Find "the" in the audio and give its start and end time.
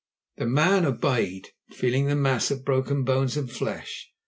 0.37-0.47, 2.09-2.15